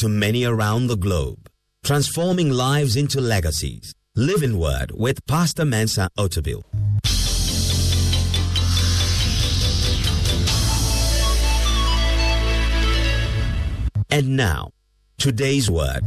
to 0.00 0.08
many 0.08 0.44
around 0.44 0.86
the 0.86 0.96
globe, 0.96 1.50
transforming 1.84 2.50
lives 2.50 2.96
into 2.96 3.20
legacies. 3.20 3.92
Living 4.16 4.58
Word 4.58 4.92
with 4.94 5.24
Pastor 5.26 5.66
Mensa 5.66 6.08
Otabil. 6.18 6.62
And 14.10 14.36
now, 14.36 14.70
today's 15.18 15.70
word. 15.70 16.02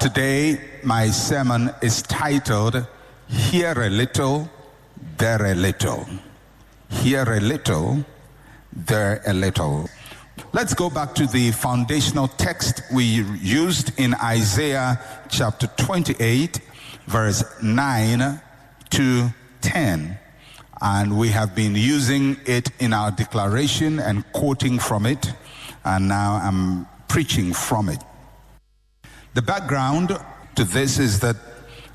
Today, 0.00 0.58
my 0.82 1.08
sermon 1.08 1.70
is 1.82 2.00
titled 2.00 2.86
Here 3.28 3.74
a 3.76 3.90
Little, 3.90 4.50
There 5.18 5.44
a 5.44 5.54
Little. 5.54 6.06
Here 6.90 7.30
a 7.30 7.40
little, 7.40 8.04
there 8.72 9.20
a 9.26 9.34
little. 9.34 9.90
Let's 10.50 10.74
go 10.74 10.90
back 10.90 11.14
to 11.14 11.26
the 11.26 11.50
foundational 11.52 12.28
text 12.28 12.82
we 12.92 13.04
used 13.04 13.98
in 13.98 14.14
Isaiah 14.14 15.00
chapter 15.30 15.66
28, 15.78 16.60
verse 17.06 17.44
9 17.62 18.40
to 18.90 19.28
10. 19.62 20.18
And 20.82 21.16
we 21.16 21.28
have 21.28 21.54
been 21.54 21.74
using 21.74 22.36
it 22.44 22.70
in 22.80 22.92
our 22.92 23.10
declaration 23.12 23.98
and 23.98 24.30
quoting 24.32 24.78
from 24.78 25.06
it. 25.06 25.32
And 25.84 26.08
now 26.08 26.34
I'm 26.42 26.86
preaching 27.08 27.54
from 27.54 27.88
it. 27.88 28.02
The 29.32 29.42
background 29.42 30.18
to 30.56 30.64
this 30.64 30.98
is 30.98 31.20
that 31.20 31.36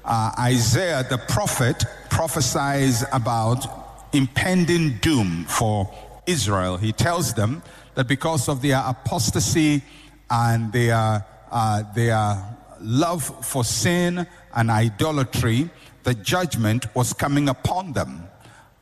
uh, 0.04 0.32
Isaiah 0.40 1.06
the 1.08 1.20
prophet 1.20 1.84
prophesies 2.10 3.04
about 3.12 3.68
impending 4.14 4.98
doom 4.98 5.46
for 5.46 5.94
Israel. 6.28 6.78
He 6.78 6.92
tells 6.92 7.34
them 7.34 7.64
that 7.96 8.08
because 8.08 8.48
of 8.48 8.62
their 8.62 8.84
apostasy 8.86 9.82
and 10.30 10.72
their, 10.72 11.26
uh, 11.52 11.84
their 11.96 12.58
love 12.80 13.24
for 13.46 13.64
sin 13.64 14.28
and 14.54 14.70
idolatry, 14.70 15.70
the 16.04 16.14
judgment 16.14 16.94
was 16.96 17.14
coming 17.14 17.50
upon 17.50 17.94
them. 17.94 18.30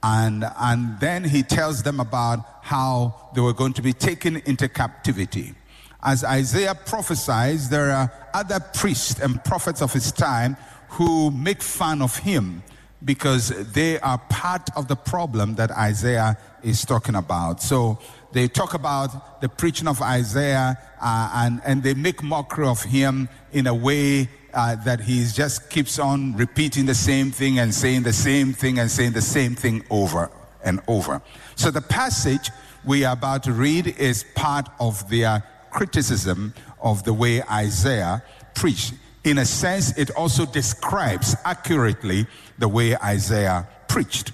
And, 0.04 0.46
and 0.60 1.00
then 1.00 1.24
he 1.24 1.42
tells 1.42 1.84
them 1.84 2.00
about 2.00 2.46
how 2.62 3.32
they 3.34 3.42
were 3.42 3.54
going 3.54 3.74
to 3.74 3.82
be 3.82 3.94
taken 3.94 4.38
into 4.38 4.68
captivity. 4.68 5.56
As 6.04 6.24
Isaiah 6.24 6.76
prophesies, 6.76 7.70
there 7.70 7.90
are 7.92 8.12
other 8.34 8.60
priests 8.60 9.20
and 9.20 9.44
prophets 9.44 9.82
of 9.82 9.94
his 9.94 10.12
time 10.12 10.58
who 10.90 11.32
make 11.32 11.64
fun 11.64 12.02
of 12.02 12.18
him 12.18 12.62
because 13.06 13.50
they 13.74 14.00
are 14.00 14.18
part 14.30 14.68
of 14.76 14.88
the 14.88 14.96
problem 14.96 15.56
that 15.56 15.72
Isaiah 15.72 16.38
is 16.64 16.84
talking 16.84 17.16
about. 17.16 17.62
So 17.62 18.00
they 18.32 18.48
talk 18.48 18.74
about 18.74 19.42
the 19.42 19.48
preaching 19.48 19.88
of 19.88 20.02
Isaiah 20.02 20.78
uh, 21.02 21.32
and, 21.36 21.62
and 21.66 21.84
they 21.84 21.94
make 21.94 22.24
mockery 22.24 22.68
of 22.68 22.84
him 22.84 23.30
in 23.54 23.68
a 23.68 23.74
way 23.74 24.28
uh, 24.54 24.76
that 24.84 25.02
he 25.02 25.26
just 25.26 25.70
keeps 25.70 26.00
on 26.00 26.36
repeating 26.36 26.86
the 26.86 26.96
same 26.96 27.32
thing 27.32 27.60
and 27.60 27.74
saying 27.74 28.04
the 28.04 28.14
same 28.14 28.54
thing 28.54 28.80
and 28.80 28.90
saying 28.90 29.12
the 29.12 29.22
same 29.22 29.56
thing 29.56 29.86
over 29.90 30.32
and 30.64 30.82
over. 30.88 31.22
So 31.56 31.72
the 31.72 31.82
passage 31.82 32.50
we 32.84 33.06
are 33.06 33.14
about 33.14 33.44
to 33.44 33.54
read 33.54 33.88
is 34.00 34.26
part 34.36 34.68
of 34.80 35.08
their 35.10 35.44
criticism 35.72 36.54
of 36.82 37.04
the 37.04 37.14
way 37.14 37.42
Isaiah 37.44 38.24
preached. 38.56 38.94
In 39.24 39.40
a 39.40 39.46
sense, 39.46 39.98
it 39.98 40.12
also 40.12 40.46
describes 40.46 41.36
accurately 41.46 42.28
the 42.58 42.68
way 42.68 42.96
Isaiah 42.96 43.68
preached. 43.88 44.32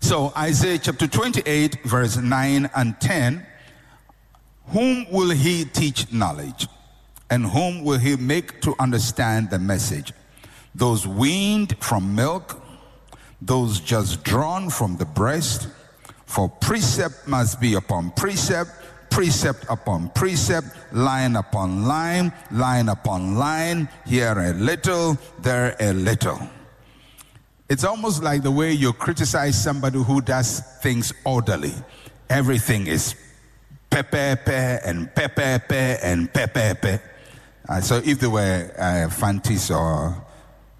So, 0.00 0.32
Isaiah 0.36 0.78
chapter 0.78 1.06
28, 1.06 1.84
verse 1.84 2.16
9 2.16 2.70
and 2.74 3.00
10 3.00 3.46
Whom 4.68 5.10
will 5.10 5.30
he 5.30 5.64
teach 5.64 6.12
knowledge? 6.12 6.68
And 7.28 7.46
whom 7.46 7.84
will 7.84 7.98
he 7.98 8.16
make 8.16 8.60
to 8.62 8.74
understand 8.78 9.50
the 9.50 9.58
message? 9.58 10.12
Those 10.74 11.06
weaned 11.06 11.76
from 11.78 12.14
milk, 12.14 12.60
those 13.40 13.80
just 13.80 14.24
drawn 14.24 14.70
from 14.70 14.96
the 14.96 15.04
breast. 15.04 15.68
For 16.26 16.48
precept 16.48 17.26
must 17.26 17.60
be 17.60 17.74
upon 17.74 18.12
precept, 18.12 18.70
precept 19.10 19.64
upon 19.68 20.10
precept, 20.10 20.68
line 20.92 21.36
upon 21.36 21.84
line, 21.84 22.32
line 22.50 22.88
upon 22.88 23.36
line, 23.36 23.88
here 24.06 24.38
a 24.38 24.52
little, 24.54 25.18
there 25.40 25.76
a 25.80 25.92
little. 25.92 26.40
It's 27.70 27.84
almost 27.84 28.20
like 28.20 28.42
the 28.42 28.50
way 28.50 28.72
you 28.72 28.92
criticize 28.92 29.62
somebody 29.62 30.02
who 30.02 30.20
does 30.20 30.58
things 30.82 31.12
orderly. 31.24 31.72
Everything 32.28 32.88
is 32.88 33.14
pepe 33.88 34.10
pepepe 34.10 34.80
and 34.84 35.14
pepe 35.14 35.34
pepepe 35.36 35.98
and 36.02 36.32
pepepe. 36.32 36.98
Uh, 37.68 37.80
so 37.80 38.02
if 38.04 38.18
they 38.18 38.26
were 38.26 38.72
uh, 38.76 39.08
fantis 39.08 39.70
or 39.70 40.20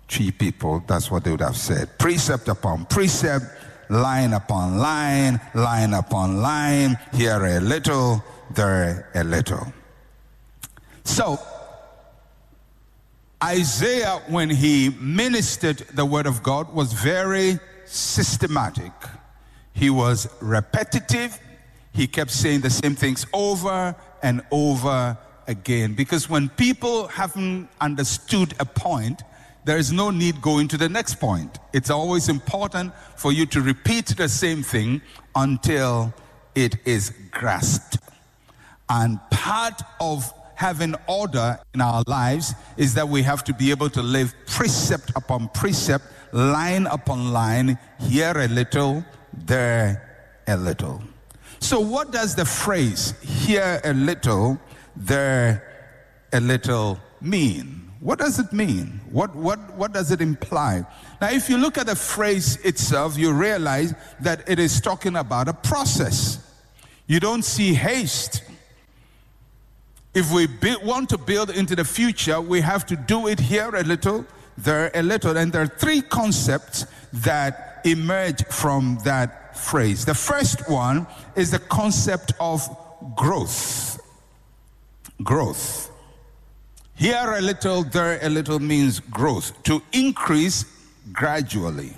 Twi 0.08 0.32
people, 0.32 0.82
that's 0.88 1.12
what 1.12 1.22
they 1.22 1.30
would 1.30 1.40
have 1.40 1.56
said. 1.56 1.96
Precept 1.96 2.48
upon 2.48 2.86
precept, 2.86 3.44
line 3.88 4.32
upon 4.32 4.78
line, 4.78 5.40
line 5.54 5.94
upon 5.94 6.42
line, 6.42 6.98
here 7.14 7.44
a 7.44 7.60
little, 7.60 8.20
there 8.50 9.08
a 9.14 9.22
little. 9.22 9.72
So, 11.04 11.38
Isaiah, 13.42 14.20
when 14.28 14.50
he 14.50 14.90
ministered 15.00 15.78
the 15.94 16.04
word 16.04 16.26
of 16.26 16.42
God, 16.42 16.72
was 16.74 16.92
very 16.92 17.58
systematic. 17.86 18.92
He 19.72 19.88
was 19.88 20.28
repetitive. 20.40 21.38
He 21.92 22.06
kept 22.06 22.30
saying 22.30 22.60
the 22.60 22.70
same 22.70 22.94
things 22.94 23.26
over 23.32 23.96
and 24.22 24.42
over 24.50 25.16
again. 25.46 25.94
Because 25.94 26.28
when 26.28 26.50
people 26.50 27.08
haven't 27.08 27.68
understood 27.80 28.54
a 28.60 28.64
point, 28.66 29.22
there 29.64 29.78
is 29.78 29.90
no 29.90 30.10
need 30.10 30.40
going 30.42 30.68
to 30.68 30.76
the 30.76 30.88
next 30.88 31.18
point. 31.18 31.58
It's 31.72 31.90
always 31.90 32.28
important 32.28 32.92
for 33.16 33.32
you 33.32 33.46
to 33.46 33.60
repeat 33.60 34.06
the 34.08 34.28
same 34.28 34.62
thing 34.62 35.00
until 35.34 36.12
it 36.54 36.76
is 36.84 37.12
grasped. 37.30 37.98
And 38.88 39.18
part 39.30 39.80
of 40.00 40.32
having 40.60 40.94
order 41.08 41.58
in 41.72 41.80
our 41.80 42.04
lives 42.06 42.54
is 42.76 42.92
that 42.92 43.08
we 43.08 43.22
have 43.22 43.42
to 43.42 43.54
be 43.54 43.70
able 43.70 43.88
to 43.88 44.02
live 44.02 44.34
precept 44.46 45.10
upon 45.16 45.48
precept, 45.54 46.04
line 46.32 46.86
upon 46.88 47.32
line, 47.32 47.78
here 47.98 48.36
a 48.36 48.46
little, 48.46 49.02
there 49.32 50.42
a 50.46 50.54
little. 50.58 51.02
So, 51.60 51.80
what 51.80 52.12
does 52.12 52.34
the 52.34 52.44
phrase 52.44 53.14
here 53.22 53.80
a 53.84 53.94
little, 53.94 54.60
there 54.94 55.64
a 56.30 56.40
little 56.40 57.00
mean? 57.22 57.90
What 58.00 58.18
does 58.18 58.38
it 58.38 58.52
mean? 58.52 59.00
What, 59.10 59.34
what, 59.34 59.58
what 59.76 59.94
does 59.94 60.10
it 60.10 60.20
imply? 60.20 60.84
Now, 61.22 61.30
if 61.30 61.48
you 61.48 61.56
look 61.56 61.78
at 61.78 61.86
the 61.86 61.96
phrase 61.96 62.56
itself, 62.58 63.16
you 63.16 63.32
realize 63.32 63.94
that 64.20 64.46
it 64.46 64.58
is 64.58 64.78
talking 64.78 65.16
about 65.16 65.48
a 65.48 65.54
process. 65.54 66.38
You 67.06 67.18
don't 67.18 67.44
see 67.44 67.72
haste. 67.72 68.42
If 70.12 70.32
we 70.32 70.48
want 70.82 71.08
to 71.10 71.18
build 71.18 71.50
into 71.50 71.76
the 71.76 71.84
future, 71.84 72.40
we 72.40 72.60
have 72.60 72.84
to 72.86 72.96
do 72.96 73.28
it 73.28 73.38
here 73.38 73.74
a 73.74 73.84
little, 73.84 74.26
there 74.58 74.90
a 74.94 75.02
little. 75.02 75.36
And 75.36 75.52
there 75.52 75.62
are 75.62 75.68
three 75.68 76.02
concepts 76.02 76.86
that 77.12 77.80
emerge 77.84 78.44
from 78.46 78.98
that 79.04 79.56
phrase. 79.56 80.04
The 80.04 80.14
first 80.14 80.68
one 80.68 81.06
is 81.36 81.52
the 81.52 81.60
concept 81.60 82.32
of 82.40 82.68
growth. 83.14 84.00
Growth. 85.22 85.90
Here 86.96 87.34
a 87.36 87.40
little, 87.40 87.84
there 87.84 88.18
a 88.20 88.28
little 88.28 88.58
means 88.58 89.00
growth, 89.00 89.62
to 89.62 89.80
increase 89.92 90.64
gradually. 91.12 91.94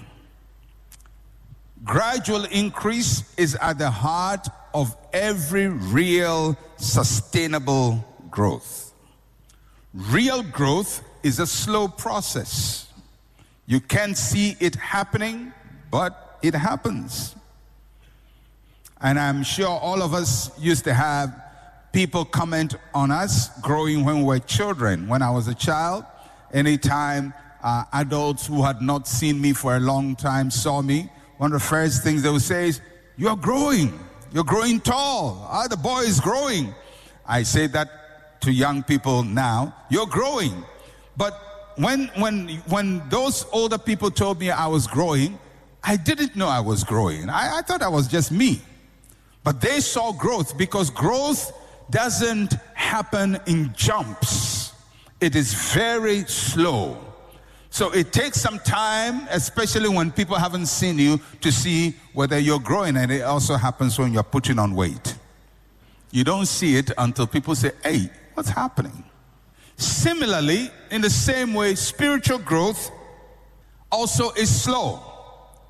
Gradual 1.82 2.44
increase 2.44 3.24
is 3.36 3.56
at 3.56 3.78
the 3.78 3.90
heart 3.90 4.46
of 4.74 4.96
every 5.12 5.68
real 5.68 6.56
sustainable 6.76 8.04
growth. 8.30 8.92
Real 9.94 10.42
growth 10.42 11.02
is 11.22 11.38
a 11.38 11.46
slow 11.46 11.88
process. 11.88 12.88
You 13.66 13.80
can't 13.80 14.16
see 14.16 14.56
it 14.58 14.74
happening, 14.74 15.52
but 15.90 16.38
it 16.42 16.54
happens. 16.54 17.36
And 19.00 19.18
I'm 19.18 19.42
sure 19.42 19.68
all 19.68 20.02
of 20.02 20.14
us 20.14 20.50
used 20.58 20.84
to 20.84 20.94
have 20.94 21.34
people 21.92 22.24
comment 22.24 22.76
on 22.94 23.10
us 23.10 23.48
growing 23.60 24.04
when 24.04 24.18
we 24.18 24.24
were 24.24 24.38
children. 24.38 25.08
When 25.08 25.22
I 25.22 25.30
was 25.30 25.48
a 25.48 25.54
child, 25.54 26.04
anytime 26.52 27.34
uh, 27.62 27.84
adults 27.92 28.46
who 28.46 28.62
had 28.62 28.80
not 28.80 29.06
seen 29.06 29.40
me 29.40 29.52
for 29.52 29.76
a 29.76 29.80
long 29.80 30.16
time 30.16 30.50
saw 30.50 30.82
me, 30.82 31.10
one 31.36 31.52
of 31.52 31.60
the 31.60 31.66
first 31.66 32.02
things 32.02 32.22
they 32.22 32.30
would 32.30 32.42
say 32.42 32.68
is, 32.68 32.80
You're 33.16 33.36
growing. 33.36 33.98
You're 34.32 34.44
growing 34.44 34.80
tall. 34.80 35.46
Ah, 35.50 35.68
the 35.68 35.76
boy 35.76 36.00
is 36.00 36.20
growing. 36.20 36.74
I 37.26 37.42
say 37.42 37.66
that 37.68 38.40
to 38.40 38.52
young 38.52 38.82
people 38.82 39.22
now. 39.22 39.74
You're 39.90 40.06
growing. 40.06 40.64
But 41.16 41.38
when, 41.76 42.08
when, 42.16 42.48
when 42.68 43.08
those 43.08 43.46
older 43.52 43.78
people 43.78 44.10
told 44.10 44.40
me 44.40 44.50
I 44.50 44.66
was 44.66 44.86
growing, 44.86 45.38
I 45.84 45.96
didn't 45.96 46.36
know 46.36 46.48
I 46.48 46.60
was 46.60 46.84
growing. 46.84 47.28
I, 47.28 47.58
I 47.58 47.62
thought 47.62 47.82
I 47.82 47.88
was 47.88 48.08
just 48.08 48.32
me. 48.32 48.62
But 49.44 49.60
they 49.60 49.80
saw 49.80 50.12
growth 50.12 50.56
because 50.56 50.88
growth 50.90 51.52
doesn't 51.90 52.54
happen 52.74 53.38
in 53.46 53.72
jumps, 53.74 54.72
it 55.20 55.36
is 55.36 55.52
very 55.72 56.24
slow. 56.24 56.96
So 57.72 57.90
it 57.90 58.12
takes 58.12 58.38
some 58.38 58.58
time, 58.58 59.26
especially 59.30 59.88
when 59.88 60.12
people 60.12 60.36
haven't 60.36 60.66
seen 60.66 60.98
you, 60.98 61.18
to 61.40 61.50
see 61.50 61.94
whether 62.12 62.38
you're 62.38 62.60
growing. 62.60 62.98
And 62.98 63.10
it 63.10 63.22
also 63.22 63.56
happens 63.56 63.98
when 63.98 64.12
you're 64.12 64.22
putting 64.22 64.58
on 64.58 64.74
weight. 64.74 65.16
You 66.10 66.22
don't 66.22 66.44
see 66.44 66.76
it 66.76 66.90
until 66.98 67.26
people 67.26 67.54
say, 67.54 67.70
hey, 67.82 68.10
what's 68.34 68.50
happening? 68.50 69.02
Similarly, 69.78 70.70
in 70.90 71.00
the 71.00 71.08
same 71.08 71.54
way, 71.54 71.74
spiritual 71.74 72.40
growth 72.40 72.90
also 73.90 74.32
is 74.32 74.54
slow. 74.54 75.02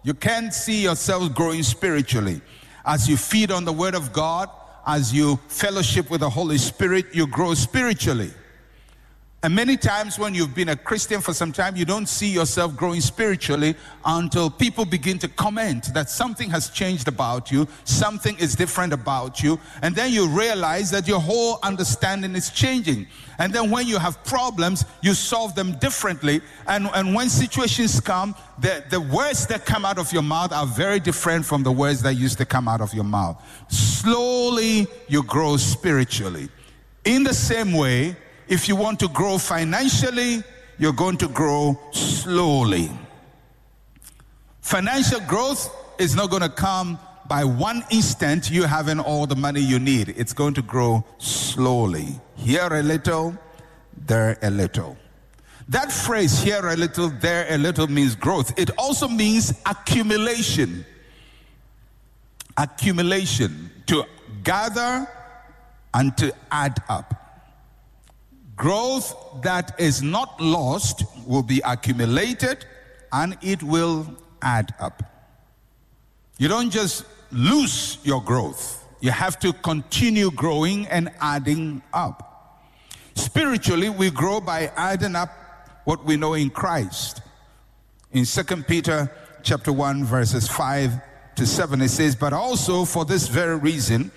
You 0.02 0.14
can't 0.14 0.52
see 0.52 0.82
yourself 0.82 1.32
growing 1.32 1.62
spiritually. 1.62 2.40
As 2.84 3.08
you 3.08 3.16
feed 3.16 3.52
on 3.52 3.64
the 3.64 3.72
Word 3.72 3.94
of 3.94 4.12
God, 4.12 4.50
as 4.84 5.14
you 5.14 5.36
fellowship 5.46 6.10
with 6.10 6.22
the 6.22 6.30
Holy 6.30 6.58
Spirit, 6.58 7.14
you 7.14 7.28
grow 7.28 7.54
spiritually. 7.54 8.32
And 9.44 9.56
many 9.56 9.76
times 9.76 10.20
when 10.20 10.34
you've 10.34 10.54
been 10.54 10.68
a 10.68 10.76
Christian 10.76 11.20
for 11.20 11.34
some 11.34 11.50
time, 11.50 11.74
you 11.74 11.84
don't 11.84 12.06
see 12.06 12.28
yourself 12.28 12.76
growing 12.76 13.00
spiritually 13.00 13.74
until 14.04 14.48
people 14.48 14.84
begin 14.84 15.18
to 15.18 15.26
comment 15.26 15.92
that 15.94 16.08
something 16.08 16.48
has 16.50 16.70
changed 16.70 17.08
about 17.08 17.50
you, 17.50 17.66
something 17.82 18.38
is 18.38 18.54
different 18.54 18.92
about 18.92 19.42
you. 19.42 19.58
And 19.82 19.96
then 19.96 20.12
you 20.12 20.28
realize 20.28 20.92
that 20.92 21.08
your 21.08 21.18
whole 21.18 21.58
understanding 21.64 22.36
is 22.36 22.50
changing. 22.50 23.08
And 23.40 23.52
then 23.52 23.68
when 23.68 23.88
you 23.88 23.98
have 23.98 24.22
problems, 24.22 24.84
you 25.02 25.12
solve 25.12 25.56
them 25.56 25.72
differently. 25.80 26.40
And, 26.68 26.88
and 26.94 27.12
when 27.12 27.28
situations 27.28 27.98
come, 27.98 28.36
the, 28.60 28.84
the 28.90 29.00
words 29.00 29.48
that 29.48 29.66
come 29.66 29.84
out 29.84 29.98
of 29.98 30.12
your 30.12 30.22
mouth 30.22 30.52
are 30.52 30.66
very 30.66 31.00
different 31.00 31.44
from 31.44 31.64
the 31.64 31.72
words 31.72 32.00
that 32.02 32.14
used 32.14 32.38
to 32.38 32.46
come 32.46 32.68
out 32.68 32.80
of 32.80 32.94
your 32.94 33.02
mouth. 33.02 33.42
Slowly, 33.68 34.86
you 35.08 35.24
grow 35.24 35.56
spiritually. 35.56 36.48
In 37.04 37.24
the 37.24 37.34
same 37.34 37.72
way, 37.72 38.14
if 38.52 38.68
you 38.68 38.76
want 38.76 39.00
to 39.00 39.08
grow 39.08 39.38
financially, 39.38 40.42
you're 40.76 40.92
going 40.92 41.16
to 41.16 41.26
grow 41.26 41.80
slowly. 41.90 42.90
Financial 44.60 45.20
growth 45.20 45.74
is 45.98 46.14
not 46.14 46.28
going 46.28 46.42
to 46.42 46.50
come 46.50 46.98
by 47.26 47.44
one 47.44 47.82
instant 47.90 48.50
you 48.50 48.64
having 48.64 49.00
all 49.00 49.26
the 49.26 49.34
money 49.34 49.60
you 49.60 49.78
need. 49.78 50.10
It's 50.18 50.34
going 50.34 50.52
to 50.52 50.60
grow 50.60 51.02
slowly. 51.16 52.20
Here 52.36 52.68
a 52.70 52.82
little, 52.82 53.34
there 53.96 54.36
a 54.42 54.50
little. 54.50 54.98
That 55.70 55.90
phrase, 55.90 56.38
here 56.42 56.68
a 56.68 56.76
little, 56.76 57.08
there 57.08 57.46
a 57.48 57.56
little, 57.56 57.86
means 57.86 58.14
growth. 58.14 58.52
It 58.58 58.68
also 58.76 59.08
means 59.08 59.58
accumulation. 59.64 60.84
Accumulation, 62.58 63.70
to 63.86 64.04
gather 64.44 65.08
and 65.94 66.14
to 66.18 66.34
add 66.50 66.82
up. 66.90 67.21
Growth 68.62 69.42
that 69.42 69.74
is 69.80 70.04
not 70.04 70.40
lost 70.40 71.02
will 71.26 71.42
be 71.42 71.60
accumulated 71.64 72.64
and 73.10 73.36
it 73.42 73.60
will 73.60 74.06
add 74.40 74.72
up. 74.78 75.02
You 76.38 76.46
don't 76.46 76.70
just 76.70 77.04
lose 77.32 77.98
your 78.04 78.22
growth, 78.22 78.86
you 79.00 79.10
have 79.10 79.40
to 79.40 79.52
continue 79.52 80.30
growing 80.30 80.86
and 80.86 81.10
adding 81.20 81.82
up. 81.92 82.62
Spiritually, 83.16 83.88
we 83.88 84.10
grow 84.10 84.40
by 84.40 84.70
adding 84.76 85.16
up 85.16 85.30
what 85.82 86.04
we 86.04 86.16
know 86.16 86.34
in 86.34 86.48
Christ. 86.48 87.20
In 88.12 88.24
2 88.24 88.44
Peter 88.62 89.10
chapter 89.42 89.72
1 89.72 90.04
verses 90.04 90.46
5 90.46 91.00
to 91.34 91.46
7 91.48 91.82
it 91.82 91.88
says, 91.88 92.14
"But 92.14 92.32
also 92.32 92.84
for 92.84 93.04
this 93.04 93.26
very 93.26 93.56
reason, 93.56 94.12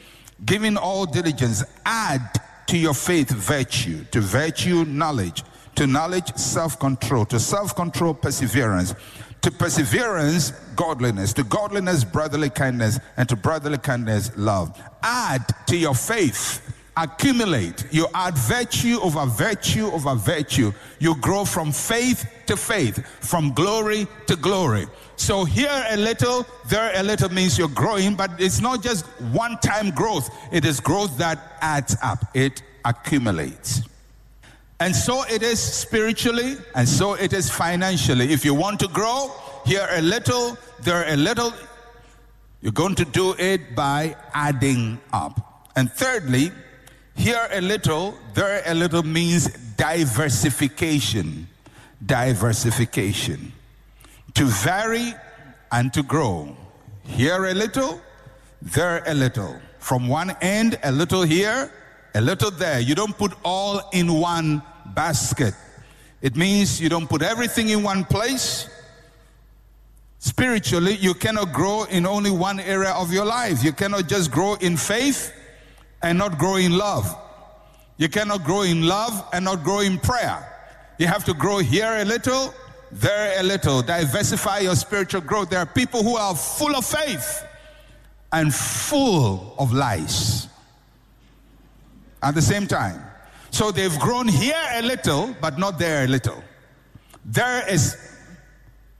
giving 0.45 0.77
all 0.77 1.07
diligence, 1.07 1.63
add 1.83 2.41
to 2.67 2.77
your 2.77 2.93
faith, 2.93 3.29
virtue. 3.29 4.03
To 4.11 4.21
virtue, 4.21 4.85
knowledge. 4.85 5.43
To 5.75 5.87
knowledge, 5.87 6.35
self 6.35 6.79
control. 6.79 7.25
To 7.25 7.39
self 7.39 7.75
control, 7.75 8.13
perseverance. 8.13 8.95
To 9.41 9.51
perseverance, 9.51 10.51
godliness. 10.75 11.33
To 11.33 11.43
godliness, 11.43 12.03
brotherly 12.03 12.49
kindness. 12.49 12.99
And 13.17 13.29
to 13.29 13.35
brotherly 13.35 13.77
kindness, 13.77 14.31
love. 14.37 14.79
Add 15.03 15.45
to 15.67 15.77
your 15.77 15.95
faith 15.95 16.74
accumulate. 16.97 17.85
You 17.91 18.07
add 18.13 18.37
virtue 18.37 18.99
over 19.01 19.25
virtue 19.25 19.87
over 19.87 20.15
virtue. 20.15 20.71
You 20.99 21.15
grow 21.15 21.45
from 21.45 21.71
faith 21.71 22.25
to 22.47 22.55
faith, 22.55 23.05
from 23.21 23.53
glory 23.53 24.07
to 24.27 24.35
glory. 24.35 24.87
So 25.17 25.45
here 25.45 25.85
a 25.89 25.97
little, 25.97 26.45
there 26.67 26.91
a 26.95 27.03
little 27.03 27.29
means 27.29 27.57
you're 27.57 27.67
growing, 27.69 28.15
but 28.15 28.31
it's 28.39 28.61
not 28.61 28.83
just 28.83 29.05
one 29.31 29.57
time 29.59 29.91
growth. 29.91 30.29
It 30.51 30.65
is 30.65 30.79
growth 30.79 31.17
that 31.17 31.57
adds 31.61 31.95
up. 32.03 32.19
It 32.33 32.61
accumulates. 32.83 33.81
And 34.79 34.93
so 34.93 35.23
it 35.23 35.41
is 35.41 35.59
spiritually, 35.59 36.57
and 36.75 36.87
so 36.87 37.13
it 37.13 37.31
is 37.31 37.49
financially. 37.49 38.33
If 38.33 38.43
you 38.43 38.53
want 38.53 38.79
to 38.81 38.89
grow, 38.89 39.31
here 39.65 39.87
a 39.91 40.01
little, 40.01 40.57
there 40.81 41.07
a 41.07 41.15
little, 41.15 41.53
you're 42.61 42.73
going 42.73 42.95
to 42.95 43.05
do 43.05 43.35
it 43.39 43.73
by 43.73 44.17
adding 44.33 44.99
up. 45.13 45.69
And 45.77 45.89
thirdly, 45.91 46.51
here 47.15 47.47
a 47.51 47.61
little, 47.61 48.17
there 48.33 48.61
a 48.65 48.73
little 48.73 49.03
means 49.03 49.47
diversification. 49.77 51.47
Diversification. 52.05 53.53
To 54.35 54.45
vary 54.45 55.13
and 55.71 55.93
to 55.93 56.03
grow. 56.03 56.55
Here 57.05 57.45
a 57.45 57.53
little, 57.53 58.01
there 58.61 59.03
a 59.07 59.13
little. 59.13 59.59
From 59.79 60.07
one 60.07 60.35
end, 60.41 60.77
a 60.83 60.91
little 60.91 61.23
here, 61.23 61.71
a 62.13 62.21
little 62.21 62.51
there. 62.51 62.79
You 62.79 62.95
don't 62.95 63.17
put 63.17 63.33
all 63.43 63.89
in 63.93 64.13
one 64.13 64.61
basket. 64.87 65.53
It 66.21 66.35
means 66.35 66.81
you 66.81 66.89
don't 66.89 67.07
put 67.07 67.21
everything 67.21 67.69
in 67.69 67.81
one 67.81 68.03
place. 68.03 68.69
Spiritually, 70.19 70.95
you 70.95 71.13
cannot 71.13 71.53
grow 71.53 71.83
in 71.83 72.05
only 72.05 72.31
one 72.31 72.59
area 72.59 72.91
of 72.91 73.13
your 73.13 73.25
life. 73.25 73.63
You 73.63 73.71
cannot 73.71 74.09
just 74.09 74.31
grow 74.31 74.55
in 74.55 74.75
faith 74.75 75.31
and 76.05 76.19
not 76.19 76.37
grow 76.37 76.57
in 76.57 76.77
love. 76.77 77.17
You 77.97 78.09
cannot 78.09 78.43
grow 78.43 78.61
in 78.61 78.87
love 78.87 79.27
and 79.33 79.43
not 79.43 79.63
grow 79.63 79.79
in 79.79 79.97
prayer. 79.97 80.39
You 80.99 81.07
have 81.07 81.25
to 81.25 81.33
grow 81.33 81.57
here 81.57 81.91
a 81.97 82.05
little, 82.05 82.53
there 82.91 83.39
a 83.39 83.43
little. 83.43 83.81
Diversify 83.81 84.59
your 84.59 84.75
spiritual 84.75 85.21
growth. 85.21 85.49
There 85.49 85.59
are 85.59 85.65
people 85.65 86.03
who 86.03 86.15
are 86.15 86.35
full 86.35 86.75
of 86.75 86.85
faith 86.85 87.43
and 88.31 88.53
full 88.53 89.55
of 89.57 89.73
lies 89.73 90.47
at 92.21 92.35
the 92.35 92.41
same 92.41 92.67
time. 92.67 93.01
So 93.49 93.71
they've 93.71 93.97
grown 93.97 94.27
here 94.27 94.63
a 94.73 94.83
little, 94.83 95.35
but 95.41 95.57
not 95.57 95.79
there 95.79 96.05
a 96.05 96.07
little. 96.07 96.43
There 97.25 97.67
is 97.67 97.97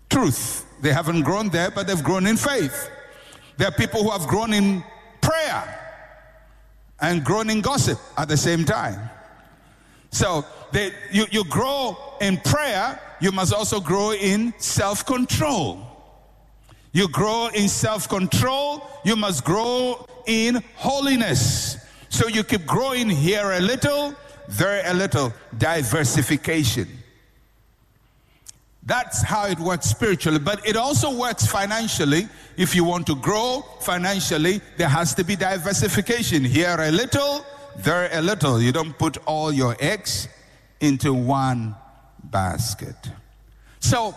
truth. 0.09 0.65
They 0.81 0.91
haven't 0.91 1.21
grown 1.21 1.49
there, 1.49 1.69
but 1.69 1.85
they've 1.85 2.03
grown 2.03 2.25
in 2.25 2.35
faith. 2.35 2.89
There 3.57 3.67
are 3.67 3.73
people 3.73 4.01
who 4.01 4.09
have 4.09 4.25
grown 4.25 4.53
in 4.53 4.83
prayer 5.21 5.84
and 7.01 7.23
grown 7.23 7.49
in 7.49 7.61
gossip 7.61 7.99
at 8.17 8.27
the 8.27 8.37
same 8.37 8.65
time. 8.65 9.09
So 10.11 10.45
they, 10.71 10.91
you, 11.11 11.25
you 11.31 11.43
grow 11.45 11.97
in 12.21 12.37
prayer, 12.37 12.99
you 13.19 13.31
must 13.31 13.53
also 13.53 13.79
grow 13.79 14.13
in 14.13 14.53
self 14.57 15.05
control. 15.05 15.81
You 16.93 17.09
grow 17.09 17.49
in 17.53 17.67
self 17.67 18.07
control, 18.07 18.87
you 19.03 19.15
must 19.15 19.43
grow 19.43 20.07
in 20.25 20.63
holiness. 20.75 21.77
So 22.09 22.29
you 22.29 22.43
keep 22.43 22.65
growing 22.65 23.09
here 23.09 23.51
a 23.51 23.59
little, 23.59 24.15
there 24.47 24.81
a 24.89 24.93
little, 24.93 25.33
diversification. 25.57 26.87
That's 28.85 29.23
how 29.23 29.47
it 29.47 29.59
works 29.59 29.87
spiritually, 29.87 30.37
but 30.37 30.65
it 30.65 30.75
also 30.75 31.17
works 31.17 31.47
financially. 31.47 32.27
If 32.55 32.75
you 32.75 32.83
want 32.83 33.07
to 33.07 33.15
grow 33.15 33.65
financially, 33.81 34.61
there 34.77 34.87
has 34.87 35.15
to 35.15 35.23
be 35.23 35.35
diversification. 35.35 36.43
Here 36.43 36.75
a 36.79 36.91
little, 36.91 37.43
there 37.77 38.09
a 38.13 38.21
little. 38.21 38.61
You 38.61 38.71
don't 38.71 38.95
put 38.97 39.17
all 39.25 39.51
your 39.51 39.75
eggs 39.79 40.27
into 40.79 41.13
one 41.15 41.75
basket. 42.25 42.95
So, 43.79 44.15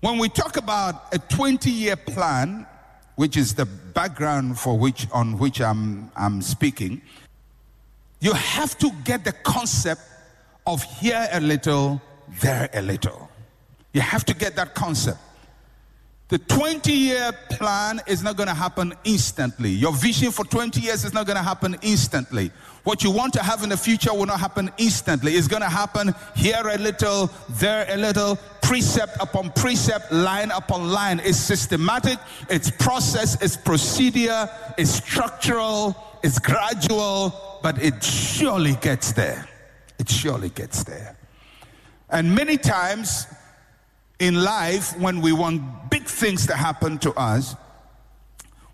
when 0.00 0.18
we 0.18 0.28
talk 0.28 0.56
about 0.56 1.14
a 1.14 1.18
20 1.18 1.70
year 1.70 1.96
plan, 1.96 2.66
which 3.14 3.36
is 3.36 3.54
the 3.54 3.66
background 3.66 4.58
for 4.58 4.76
which 4.76 5.06
on 5.12 5.38
which 5.38 5.60
I'm, 5.60 6.10
I'm 6.16 6.42
speaking, 6.42 7.00
you 8.18 8.32
have 8.32 8.76
to 8.78 8.90
get 9.04 9.24
the 9.24 9.32
concept 9.32 10.02
of 10.66 10.82
here 10.82 11.28
a 11.30 11.40
little, 11.40 12.00
there 12.40 12.68
a 12.72 12.82
little. 12.82 13.28
You 13.92 14.00
have 14.00 14.24
to 14.26 14.34
get 14.34 14.56
that 14.56 14.74
concept. 14.74 15.18
The 16.28 16.38
20 16.38 16.92
year 16.92 17.32
plan 17.50 18.00
is 18.06 18.22
not 18.22 18.36
going 18.36 18.48
to 18.48 18.54
happen 18.54 18.94
instantly. 19.02 19.70
Your 19.70 19.92
vision 19.92 20.30
for 20.30 20.44
20 20.44 20.80
years 20.80 21.04
is 21.04 21.12
not 21.12 21.26
going 21.26 21.36
to 21.36 21.42
happen 21.42 21.76
instantly. 21.82 22.52
What 22.84 23.02
you 23.02 23.10
want 23.10 23.32
to 23.32 23.42
have 23.42 23.64
in 23.64 23.70
the 23.70 23.76
future 23.76 24.14
will 24.14 24.26
not 24.26 24.38
happen 24.38 24.70
instantly. 24.78 25.32
It's 25.32 25.48
going 25.48 25.62
to 25.62 25.68
happen 25.68 26.14
here 26.36 26.62
a 26.62 26.78
little, 26.78 27.30
there 27.48 27.84
a 27.88 27.96
little, 27.96 28.36
precept 28.62 29.16
upon 29.18 29.50
precept, 29.50 30.12
line 30.12 30.52
upon 30.52 30.92
line. 30.92 31.20
It's 31.24 31.36
systematic, 31.36 32.20
it's 32.48 32.70
process, 32.70 33.42
it's 33.42 33.56
procedure, 33.56 34.48
it's 34.78 34.90
structural, 34.90 35.96
it's 36.22 36.38
gradual, 36.38 37.58
but 37.60 37.82
it 37.82 38.04
surely 38.04 38.76
gets 38.76 39.10
there. 39.12 39.48
It 39.98 40.08
surely 40.08 40.50
gets 40.50 40.84
there. 40.84 41.16
And 42.10 42.34
many 42.34 42.56
times 42.56 43.26
in 44.18 44.42
life, 44.42 44.98
when 44.98 45.20
we 45.20 45.32
want 45.32 45.90
big 45.90 46.04
things 46.04 46.46
to 46.46 46.54
happen 46.54 46.98
to 46.98 47.12
us, 47.14 47.56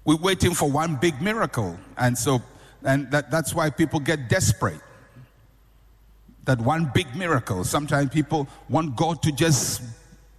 we're 0.04 0.16
waiting 0.16 0.54
for 0.54 0.70
one 0.70 0.96
big 0.96 1.20
miracle. 1.20 1.78
And 1.96 2.16
so, 2.16 2.42
and 2.82 3.10
that, 3.10 3.30
that's 3.30 3.54
why 3.54 3.70
people 3.70 4.00
get 4.00 4.28
desperate. 4.28 4.80
That 6.44 6.60
one 6.60 6.90
big 6.94 7.14
miracle. 7.16 7.64
Sometimes 7.64 8.10
people 8.10 8.48
want 8.68 8.96
God 8.96 9.22
to 9.22 9.32
just, 9.32 9.82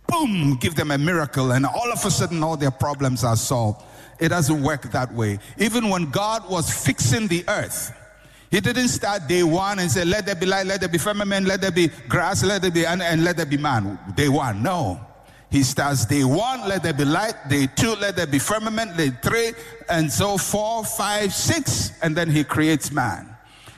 boom, 0.07 0.55
give 0.55 0.75
them 0.75 0.91
a 0.91 0.97
miracle, 0.97 1.51
and 1.51 1.65
all 1.65 1.91
of 1.91 2.03
a 2.05 2.11
sudden 2.11 2.41
all 2.43 2.55
their 2.55 2.71
problems 2.71 3.25
are 3.25 3.35
solved. 3.35 3.83
It 4.19 4.29
doesn't 4.29 4.63
work 4.63 4.91
that 4.93 5.13
way. 5.13 5.39
Even 5.57 5.89
when 5.89 6.09
God 6.09 6.49
was 6.49 6.71
fixing 6.71 7.27
the 7.27 7.43
earth, 7.47 7.91
he 8.49 8.61
didn't 8.61 8.87
start 8.87 9.27
day 9.27 9.43
one 9.43 9.79
and 9.79 9.91
say, 9.91 10.05
let 10.05 10.25
there 10.25 10.35
be 10.35 10.45
light, 10.45 10.65
let 10.65 10.79
there 10.79 10.89
be 10.89 10.97
firmament, 10.97 11.47
let 11.47 11.61
there 11.61 11.71
be 11.71 11.89
grass, 12.07 12.43
let 12.43 12.61
there 12.61 12.71
be, 12.71 12.85
and, 12.85 13.01
and 13.01 13.23
let 13.23 13.37
there 13.37 13.45
be 13.45 13.57
man. 13.57 13.99
Day 14.15 14.29
one. 14.29 14.63
No. 14.63 15.01
He 15.49 15.63
starts 15.63 16.05
day 16.05 16.23
one, 16.23 16.67
let 16.67 16.83
there 16.83 16.93
be 16.93 17.05
light. 17.05 17.35
Day 17.49 17.67
two, 17.67 17.95
let 17.95 18.15
there 18.15 18.27
be 18.27 18.39
firmament. 18.39 18.97
Day 18.97 19.11
three, 19.21 19.53
and 19.89 20.11
so 20.11 20.37
four, 20.37 20.83
five, 20.85 21.33
six, 21.33 21.91
and 22.01 22.15
then 22.15 22.29
he 22.29 22.43
creates 22.43 22.91
man. 22.91 23.35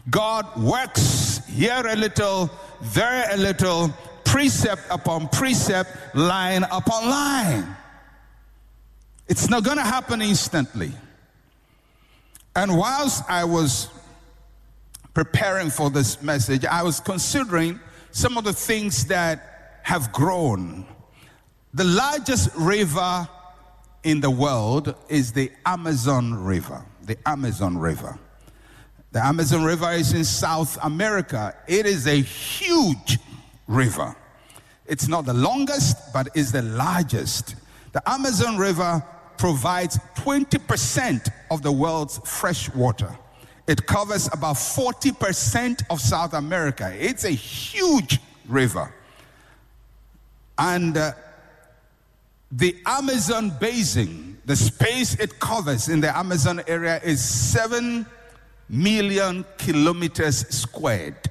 God 0.10 0.46
works 0.60 1.42
here 1.48 1.86
a 1.86 1.96
little, 1.96 2.50
there 2.82 3.28
a 3.32 3.38
little, 3.38 3.94
precept 4.24 4.82
upon 4.92 5.28
precept, 5.30 6.16
line 6.16 6.64
upon 6.64 7.10
line. 7.10 7.76
It's 9.28 9.50
not 9.50 9.64
going 9.64 9.78
to 9.78 9.84
happen 9.84 10.22
instantly. 10.22 10.92
And 12.56 12.78
whilst 12.78 13.24
I 13.30 13.44
was 13.44 13.90
preparing 15.20 15.70
for 15.70 15.90
this 15.90 16.22
message, 16.22 16.64
I 16.64 16.82
was 16.82 17.02
considering 17.02 17.78
some 18.12 18.38
of 18.38 18.46
the 18.46 18.54
things 18.54 19.04
that 19.08 19.82
have 19.84 20.14
grown. 20.14 20.86
The 21.74 21.84
largest 21.84 22.56
river 22.56 23.28
in 24.06 24.22
the 24.22 24.32
world 24.32 24.96
is 25.10 25.34
the 25.34 25.52
Amazon 25.66 26.36
River. 26.36 26.86
The 27.04 27.18
Amazon 27.28 27.78
River. 27.78 28.18
The 29.12 29.22
Amazon 29.22 29.66
River 29.66 29.92
is 29.92 30.14
in 30.14 30.24
South 30.24 30.78
America. 30.84 31.54
It 31.68 31.86
is 31.86 32.08
a 32.08 32.22
huge 32.22 33.20
river. 33.68 34.16
It's 34.86 35.10
not 35.10 35.26
the 35.26 35.34
longest, 35.34 35.98
but 36.14 36.30
is 36.34 36.54
the 36.54 36.62
largest. 36.62 37.56
The 37.92 38.10
Amazon 38.10 38.58
River 38.58 39.04
provides 39.38 40.00
20% 40.16 41.28
of 41.52 41.62
the 41.62 41.74
world's 41.74 42.20
fresh 42.20 42.74
water. 42.74 43.14
It 43.70 43.86
covers 43.86 44.26
about 44.34 44.56
40% 44.56 45.84
of 45.92 46.02
South 46.02 46.34
America. 46.34 46.92
It's 47.00 47.24
a 47.24 47.30
huge 47.30 48.18
river. 48.48 48.92
And 50.58 50.98
uh, 50.98 51.12
the 52.52 52.76
Amazon 52.88 53.52
basin, 53.60 54.42
the 54.44 54.56
space 54.56 55.20
it 55.20 55.40
covers 55.40 55.88
in 55.88 56.02
the 56.02 56.18
Amazon 56.18 56.64
area 56.68 57.00
is 57.04 57.24
7 57.24 58.08
million 58.70 59.46
kilometers 59.60 60.48
squared. 60.50 61.30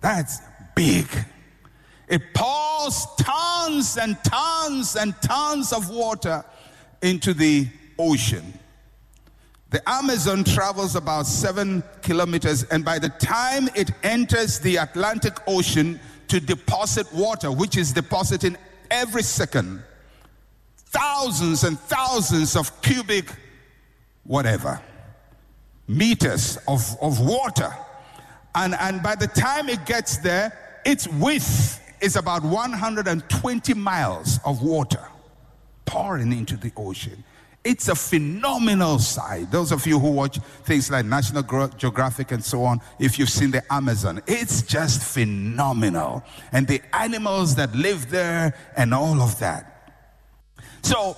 That's 0.00 0.38
big. 0.76 1.08
It 2.06 2.22
pours 2.34 3.04
tons 3.18 3.96
and 3.96 4.16
tons 4.22 4.94
and 4.94 5.12
tons 5.22 5.72
of 5.72 5.90
water 5.90 6.44
into 7.02 7.34
the 7.34 7.66
ocean. 7.98 8.60
The 9.76 9.90
Amazon 9.90 10.42
travels 10.42 10.96
about 10.96 11.26
seven 11.26 11.84
kilometers, 12.00 12.62
and 12.62 12.82
by 12.82 12.98
the 12.98 13.10
time 13.10 13.68
it 13.74 13.90
enters 14.02 14.58
the 14.58 14.76
Atlantic 14.76 15.34
Ocean 15.46 16.00
to 16.28 16.40
deposit 16.40 17.12
water, 17.12 17.52
which 17.52 17.76
is 17.76 17.92
depositing 17.92 18.56
every 18.90 19.22
second, 19.22 19.82
thousands 20.76 21.62
and 21.64 21.78
thousands 21.78 22.56
of 22.56 22.80
cubic 22.80 23.30
whatever 24.24 24.80
meters 25.86 26.56
of, 26.66 26.96
of 27.02 27.20
water. 27.20 27.70
And, 28.54 28.74
and 28.80 29.02
by 29.02 29.14
the 29.14 29.28
time 29.28 29.68
it 29.68 29.84
gets 29.84 30.16
there, 30.16 30.80
its 30.86 31.06
width 31.06 31.82
is 32.00 32.16
about 32.16 32.42
120 32.42 33.74
miles 33.74 34.40
of 34.42 34.62
water 34.62 35.06
pouring 35.84 36.32
into 36.32 36.56
the 36.56 36.72
ocean. 36.78 37.22
It's 37.66 37.88
a 37.88 37.96
phenomenal 37.96 39.00
sight. 39.00 39.50
Those 39.50 39.72
of 39.72 39.84
you 39.88 39.98
who 39.98 40.12
watch 40.12 40.38
things 40.62 40.88
like 40.88 41.04
National 41.04 41.42
Geographic 41.76 42.30
and 42.30 42.44
so 42.44 42.62
on, 42.62 42.80
if 43.00 43.18
you've 43.18 43.28
seen 43.28 43.50
the 43.50 43.60
Amazon, 43.72 44.22
it's 44.28 44.62
just 44.62 45.02
phenomenal. 45.02 46.22
And 46.52 46.68
the 46.68 46.80
animals 46.92 47.56
that 47.56 47.74
live 47.74 48.08
there 48.08 48.54
and 48.76 48.94
all 48.94 49.20
of 49.20 49.40
that. 49.40 49.92
So 50.82 51.16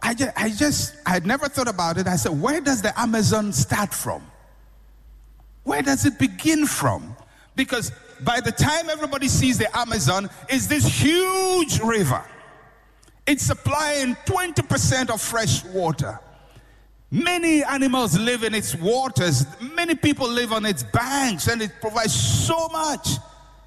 I 0.00 0.14
just, 0.14 0.32
I 0.36 0.50
just, 0.50 0.94
I 1.04 1.10
had 1.10 1.26
never 1.26 1.48
thought 1.48 1.66
about 1.66 1.98
it. 1.98 2.06
I 2.06 2.14
said, 2.14 2.40
where 2.40 2.60
does 2.60 2.80
the 2.80 2.96
Amazon 2.96 3.52
start 3.52 3.92
from? 3.92 4.24
Where 5.64 5.82
does 5.82 6.06
it 6.06 6.16
begin 6.16 6.66
from? 6.66 7.16
Because 7.56 7.90
by 8.20 8.38
the 8.38 8.52
time 8.52 8.88
everybody 8.88 9.26
sees 9.26 9.58
the 9.58 9.76
Amazon, 9.76 10.30
is 10.48 10.68
this 10.68 10.86
huge 10.86 11.80
river. 11.80 12.24
It's 13.28 13.44
supplying 13.44 14.14
20% 14.24 15.10
of 15.10 15.20
fresh 15.20 15.62
water. 15.66 16.18
Many 17.10 17.62
animals 17.62 18.18
live 18.18 18.42
in 18.42 18.54
its 18.54 18.74
waters. 18.74 19.44
Many 19.60 19.96
people 19.96 20.26
live 20.26 20.50
on 20.50 20.64
its 20.64 20.82
banks, 20.82 21.46
and 21.46 21.60
it 21.60 21.72
provides 21.78 22.14
so 22.14 22.68
much. 22.68 23.06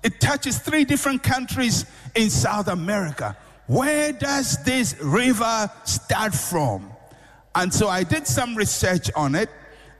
It 0.02 0.20
touches 0.20 0.58
three 0.58 0.84
different 0.84 1.22
countries 1.22 1.86
in 2.16 2.32
South 2.32 2.70
America. 2.70 3.38
Where 3.68 4.12
does 4.12 4.64
this 4.64 5.00
river 5.00 5.72
start 5.84 6.34
from? 6.34 6.92
And 7.54 7.72
so 7.72 7.88
I 7.88 8.04
did 8.04 8.26
some 8.26 8.56
research 8.56 9.12
on 9.16 9.36
it, 9.36 9.52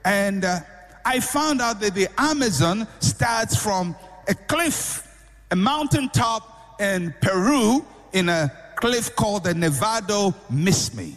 and 0.04 0.44
uh, 0.44 0.62
I 1.06 1.20
found 1.20 1.62
out 1.62 1.80
that 1.82 1.94
the 1.94 2.08
Amazon 2.20 2.88
starts 3.00 3.56
from 3.56 3.96
a 4.28 4.34
cliff, 4.34 5.08
a 5.52 5.56
mountaintop 5.56 6.82
in 6.82 7.14
Peru, 7.22 7.86
in 8.12 8.28
a 8.28 8.52
cliff 8.82 9.16
called 9.16 9.46
the 9.46 9.54
Nevado 9.54 10.34
Me. 10.50 11.16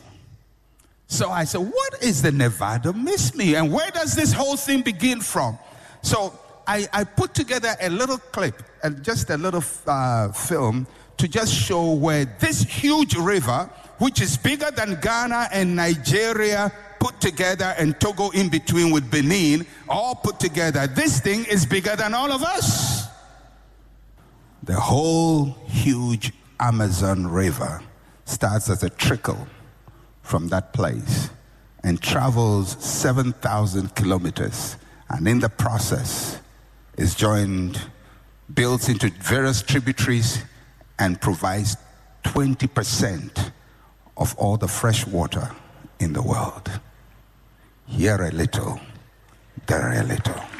So 1.06 1.30
I 1.30 1.44
said, 1.44 1.60
What 1.60 2.02
is 2.02 2.22
the 2.22 2.30
Nevado 2.30 2.94
Me? 3.34 3.54
And 3.56 3.72
where 3.72 3.90
does 3.90 4.14
this 4.14 4.32
whole 4.32 4.56
thing 4.56 4.82
begin 4.82 5.20
from? 5.20 5.58
So 6.02 6.38
I, 6.66 6.86
I 6.92 7.04
put 7.04 7.34
together 7.34 7.74
a 7.80 7.88
little 7.88 8.18
clip 8.18 8.62
and 8.82 9.02
just 9.02 9.30
a 9.30 9.36
little 9.36 9.64
uh, 9.86 10.30
film 10.32 10.86
to 11.16 11.26
just 11.26 11.54
show 11.54 11.92
where 11.92 12.24
this 12.24 12.62
huge 12.62 13.16
river, 13.16 13.70
which 13.98 14.20
is 14.20 14.36
bigger 14.36 14.70
than 14.70 14.98
Ghana 15.00 15.48
and 15.52 15.74
Nigeria 15.74 16.72
put 16.98 17.20
together, 17.20 17.74
and 17.76 17.98
Togo 18.00 18.30
in 18.30 18.48
between 18.48 18.90
with 18.90 19.10
Benin, 19.10 19.66
all 19.90 20.14
put 20.14 20.40
together, 20.40 20.86
this 20.86 21.20
thing 21.20 21.44
is 21.44 21.66
bigger 21.66 21.94
than 21.96 22.14
all 22.14 22.32
of 22.32 22.42
us. 22.42 23.06
The 24.62 24.74
whole 24.74 25.54
huge 25.66 26.32
Amazon 26.64 27.26
River 27.26 27.82
starts 28.24 28.70
as 28.70 28.82
a 28.82 28.88
trickle 28.88 29.46
from 30.22 30.48
that 30.48 30.72
place 30.72 31.28
and 31.82 32.00
travels 32.00 32.82
7,000 32.82 33.94
kilometers. 33.94 34.78
And 35.10 35.28
in 35.28 35.40
the 35.40 35.50
process, 35.50 36.40
is 36.96 37.14
joined, 37.14 37.78
builds 38.54 38.88
into 38.88 39.10
various 39.10 39.60
tributaries, 39.60 40.42
and 40.98 41.20
provides 41.20 41.76
20% 42.24 43.52
of 44.16 44.34
all 44.38 44.56
the 44.56 44.68
fresh 44.68 45.06
water 45.06 45.50
in 46.00 46.14
the 46.14 46.22
world. 46.22 46.70
Here 47.86 48.22
a 48.22 48.30
little, 48.30 48.80
there 49.66 49.92
a 49.92 50.02
little. 50.02 50.53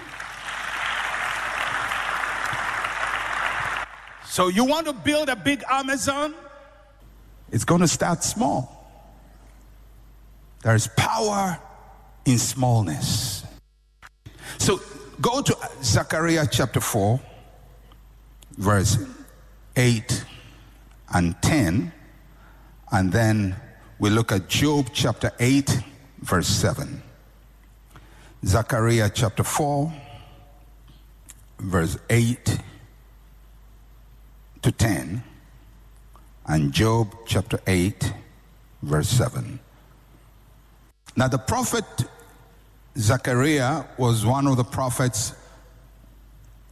So 4.34 4.48
you 4.48 4.64
want 4.64 4.88
to 4.88 4.92
build 4.92 5.28
a 5.28 5.36
big 5.36 5.62
Amazon? 5.70 6.34
It's 7.52 7.64
going 7.64 7.82
to 7.82 7.86
start 7.86 8.24
small. 8.24 8.84
There 10.64 10.74
is 10.74 10.88
power 10.96 11.56
in 12.24 12.38
smallness. 12.38 13.44
So 14.58 14.80
go 15.20 15.40
to 15.40 15.56
Zechariah 15.84 16.48
chapter 16.50 16.80
4, 16.80 17.20
verse 18.56 18.98
8 19.76 20.24
and 21.14 21.40
10, 21.40 21.92
and 22.90 23.12
then 23.12 23.54
we 24.00 24.10
look 24.10 24.32
at 24.32 24.48
Job 24.48 24.88
chapter 24.92 25.30
8, 25.38 25.80
verse 26.22 26.48
7. 26.48 27.00
Zechariah 28.44 29.10
chapter 29.14 29.44
4, 29.44 29.94
verse 31.60 31.98
8 32.10 32.58
to 34.64 34.72
10 34.72 35.22
and 36.46 36.72
Job 36.72 37.14
chapter 37.26 37.60
8, 37.66 38.14
verse 38.82 39.10
7. 39.10 39.60
Now, 41.16 41.28
the 41.28 41.36
prophet 41.36 41.84
Zechariah 42.96 43.84
was 43.98 44.24
one 44.24 44.46
of 44.46 44.56
the 44.56 44.64
prophets 44.64 45.34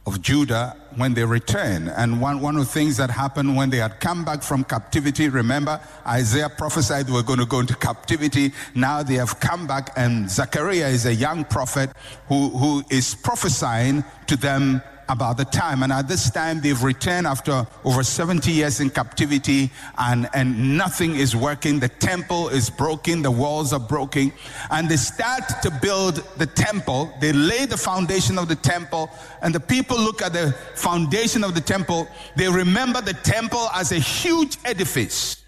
of 0.07 0.23
Judah 0.23 0.75
when 0.95 1.13
they 1.13 1.23
returned. 1.23 1.87
And 1.87 2.19
one, 2.19 2.41
one 2.41 2.55
of 2.55 2.65
the 2.65 2.71
things 2.71 2.97
that 2.97 3.11
happened 3.11 3.55
when 3.55 3.69
they 3.69 3.77
had 3.77 3.99
come 3.99 4.25
back 4.25 4.41
from 4.41 4.63
captivity, 4.63 5.29
remember, 5.29 5.79
Isaiah 6.07 6.49
prophesied 6.49 7.05
they 7.05 7.13
were 7.13 7.21
going 7.21 7.39
to 7.39 7.45
go 7.45 7.59
into 7.59 7.75
captivity. 7.75 8.53
Now 8.73 9.03
they 9.03 9.15
have 9.15 9.39
come 9.39 9.67
back, 9.67 9.91
and 9.95 10.27
Zechariah 10.27 10.87
is 10.87 11.05
a 11.05 11.13
young 11.13 11.45
prophet 11.45 11.91
who, 12.27 12.49
who 12.49 12.83
is 12.89 13.13
prophesying 13.13 14.03
to 14.25 14.35
them 14.35 14.81
about 15.09 15.37
the 15.37 15.45
time. 15.45 15.83
And 15.83 15.91
at 15.91 16.07
this 16.07 16.29
time, 16.29 16.61
they've 16.61 16.81
returned 16.81 17.27
after 17.27 17.67
over 17.83 18.03
70 18.03 18.51
years 18.51 18.79
in 18.79 18.89
captivity, 18.89 19.71
and, 19.97 20.29
and 20.33 20.77
nothing 20.77 21.15
is 21.15 21.35
working. 21.35 21.79
The 21.79 21.89
temple 21.89 22.49
is 22.49 22.69
broken, 22.69 23.21
the 23.21 23.31
walls 23.31 23.73
are 23.73 23.79
broken. 23.79 24.31
And 24.71 24.89
they 24.89 24.97
start 24.97 25.43
to 25.61 25.71
build 25.81 26.15
the 26.37 26.45
temple. 26.45 27.13
They 27.19 27.33
lay 27.33 27.65
the 27.65 27.77
foundation 27.77 28.37
of 28.37 28.47
the 28.47 28.55
temple, 28.55 29.09
and 29.41 29.53
the 29.53 29.59
people 29.59 29.97
look 29.97 30.21
at 30.21 30.33
the 30.33 30.55
foundation 30.75 31.43
of 31.43 31.55
the 31.55 31.61
temple. 31.61 32.07
They 32.35 32.47
remember 32.47 33.01
the 33.01 33.13
temple 33.13 33.69
as 33.73 33.91
a 33.91 33.99
huge 33.99 34.57
edifice. 34.65 35.43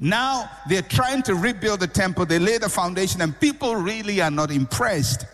Now 0.00 0.48
they're 0.68 0.82
trying 0.82 1.22
to 1.24 1.34
rebuild 1.34 1.80
the 1.80 1.88
temple. 1.88 2.24
They 2.26 2.38
lay 2.38 2.58
the 2.58 2.68
foundation, 2.68 3.20
and 3.20 3.38
people 3.40 3.74
really 3.74 4.20
are 4.20 4.30
not 4.30 4.50
impressed. 4.50 5.26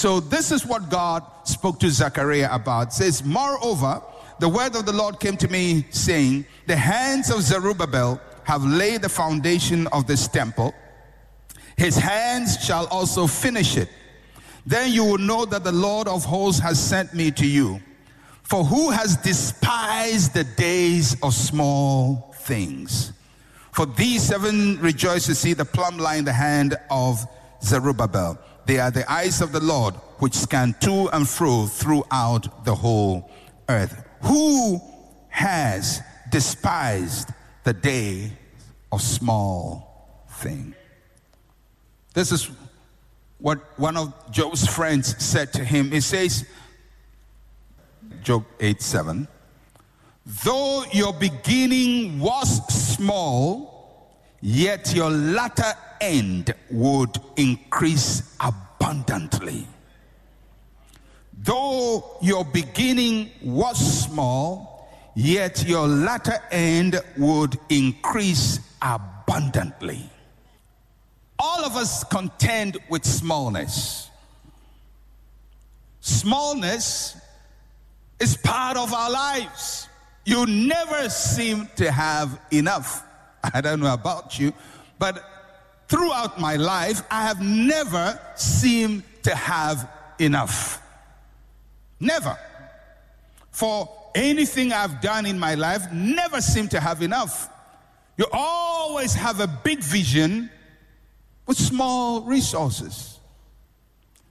So 0.00 0.18
this 0.18 0.50
is 0.50 0.64
what 0.64 0.88
God 0.88 1.22
spoke 1.44 1.78
to 1.80 1.90
Zechariah 1.90 2.48
about. 2.52 2.86
It 2.86 2.92
says, 2.94 3.22
Moreover, 3.22 4.00
the 4.38 4.48
word 4.48 4.74
of 4.74 4.86
the 4.86 4.94
Lord 4.94 5.20
came 5.20 5.36
to 5.36 5.48
me 5.48 5.84
saying, 5.90 6.46
The 6.66 6.74
hands 6.74 7.30
of 7.30 7.42
Zerubbabel 7.42 8.18
have 8.44 8.64
laid 8.64 9.02
the 9.02 9.10
foundation 9.10 9.88
of 9.88 10.06
this 10.06 10.26
temple. 10.26 10.72
His 11.76 11.96
hands 11.96 12.64
shall 12.64 12.86
also 12.86 13.26
finish 13.26 13.76
it. 13.76 13.90
Then 14.64 14.90
you 14.90 15.04
will 15.04 15.18
know 15.18 15.44
that 15.44 15.64
the 15.64 15.72
Lord 15.72 16.08
of 16.08 16.24
hosts 16.24 16.62
has 16.62 16.80
sent 16.82 17.12
me 17.12 17.30
to 17.32 17.46
you. 17.46 17.78
For 18.42 18.64
who 18.64 18.88
has 18.88 19.18
despised 19.18 20.32
the 20.32 20.44
days 20.44 21.14
of 21.22 21.34
small 21.34 22.34
things? 22.38 23.12
For 23.72 23.84
these 23.84 24.22
seven 24.22 24.80
rejoice 24.80 25.26
to 25.26 25.34
see 25.34 25.52
the 25.52 25.66
plumb 25.66 25.98
line 25.98 26.20
in 26.20 26.24
the 26.24 26.32
hand 26.32 26.78
of 26.90 27.22
Zerubbabel. 27.62 28.38
They 28.66 28.78
are 28.78 28.90
the 28.90 29.10
eyes 29.10 29.40
of 29.40 29.52
the 29.52 29.60
Lord 29.60 29.94
which 30.18 30.34
scan 30.34 30.74
to 30.80 31.08
and 31.12 31.28
fro 31.28 31.66
throughout 31.66 32.64
the 32.64 32.74
whole 32.74 33.30
earth. 33.68 34.04
Who 34.22 34.80
has 35.28 36.00
despised 36.30 37.30
the 37.64 37.72
day 37.72 38.32
of 38.92 39.00
small 39.00 40.26
thing? 40.28 40.74
This 42.14 42.32
is 42.32 42.50
what 43.38 43.58
one 43.78 43.96
of 43.96 44.12
Job's 44.30 44.66
friends 44.66 45.22
said 45.24 45.52
to 45.54 45.64
him. 45.64 45.90
He 45.90 46.00
says, 46.00 46.46
Job 48.22 48.44
8 48.58 48.82
7, 48.82 49.28
though 50.44 50.84
your 50.92 51.14
beginning 51.14 52.20
was 52.20 52.66
small, 52.68 54.14
yet 54.40 54.94
your 54.94 55.10
latter 55.10 55.72
end 56.00 56.54
would 56.70 57.18
increase 57.36 58.36
abundantly. 58.40 59.66
Though 61.42 62.18
your 62.20 62.44
beginning 62.44 63.30
was 63.42 64.04
small, 64.04 64.88
yet 65.14 65.64
your 65.66 65.86
latter 65.88 66.38
end 66.50 67.00
would 67.16 67.58
increase 67.68 68.60
abundantly. 68.82 70.08
All 71.38 71.64
of 71.64 71.76
us 71.76 72.04
contend 72.04 72.76
with 72.90 73.04
smallness. 73.04 74.10
Smallness 76.00 77.16
is 78.18 78.36
part 78.36 78.76
of 78.76 78.92
our 78.92 79.10
lives. 79.10 79.88
You 80.26 80.46
never 80.46 81.08
seem 81.08 81.68
to 81.76 81.90
have 81.90 82.38
enough. 82.52 83.02
I 83.42 83.62
don't 83.62 83.80
know 83.80 83.94
about 83.94 84.38
you, 84.38 84.52
but 84.98 85.24
throughout 85.90 86.40
my 86.40 86.56
life, 86.56 87.02
I 87.10 87.22
have 87.22 87.42
never 87.42 88.18
seemed 88.36 89.02
to 89.24 89.34
have 89.34 89.90
enough. 90.18 90.80
Never. 91.98 92.38
For 93.50 93.88
anything 94.14 94.72
I've 94.72 95.00
done 95.00 95.26
in 95.26 95.38
my 95.38 95.56
life, 95.56 95.92
never 95.92 96.40
seemed 96.40 96.70
to 96.70 96.80
have 96.80 97.02
enough. 97.02 97.50
You 98.16 98.26
always 98.32 99.14
have 99.14 99.40
a 99.40 99.46
big 99.46 99.80
vision 99.80 100.48
with 101.46 101.58
small 101.58 102.22
resources. 102.22 103.18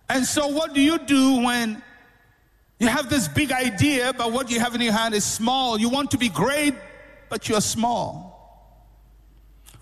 And 0.07 0.25
so, 0.25 0.47
what 0.47 0.73
do 0.73 0.81
you 0.81 0.97
do 0.97 1.41
when 1.43 1.83
you 2.79 2.87
have 2.87 3.09
this 3.09 3.27
big 3.27 3.51
idea, 3.51 4.13
but 4.17 4.31
what 4.31 4.49
you 4.49 4.59
have 4.59 4.73
in 4.75 4.81
your 4.81 4.93
hand 4.93 5.13
is 5.13 5.25
small? 5.25 5.77
You 5.77 5.89
want 5.89 6.11
to 6.11 6.17
be 6.17 6.29
great, 6.29 6.73
but 7.27 7.49
you're 7.49 7.61
small. 7.61 8.28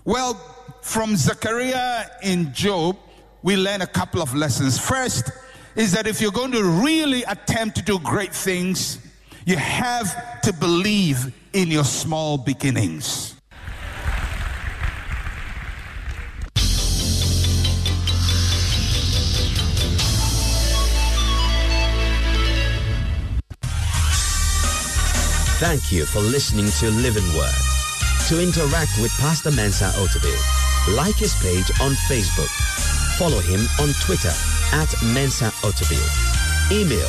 Well, 0.04 0.34
from 0.82 1.16
Zechariah 1.16 2.06
in 2.22 2.52
Job, 2.54 2.96
we 3.42 3.56
learn 3.56 3.82
a 3.82 3.86
couple 3.86 4.22
of 4.22 4.34
lessons. 4.34 4.78
First 4.78 5.30
is 5.76 5.92
that 5.92 6.06
if 6.06 6.20
you're 6.20 6.32
going 6.32 6.52
to 6.52 6.64
really 6.64 7.22
attempt 7.24 7.76
to 7.76 7.82
do 7.82 7.98
great 7.98 8.34
things, 8.34 8.98
you 9.44 9.56
have 9.56 10.40
to 10.42 10.52
believe 10.52 11.32
in 11.52 11.68
your 11.68 11.84
small 11.84 12.38
beginnings. 12.38 13.34
Thank 25.60 25.90
you 25.90 26.06
for 26.06 26.20
listening 26.20 26.70
to 26.70 26.90
Living 26.90 27.36
Word. 27.36 27.67
To 28.28 28.42
interact 28.42 28.98
with 29.00 29.10
Pastor 29.12 29.50
Mensa 29.50 29.86
Otabil, 29.96 30.36
like 30.94 31.16
his 31.16 31.34
page 31.40 31.70
on 31.80 31.92
Facebook. 32.12 32.52
Follow 33.16 33.40
him 33.40 33.60
on 33.80 33.94
Twitter 34.04 34.32
at 34.72 34.94
Mensa 35.14 35.50
Otabil. 35.64 36.04
Email 36.70 37.08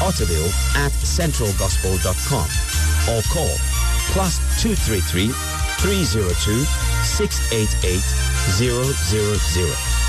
otabil 0.00 0.48
at 0.76 0.92
centralgospel.com 0.92 2.48
or 3.08 3.22
call 3.32 3.56
plus 4.12 4.36
233 4.60 5.28
302 5.80 6.64
688 7.04 8.00
000. 8.60 9.99